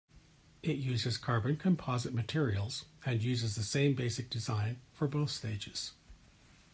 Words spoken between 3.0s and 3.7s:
and uses the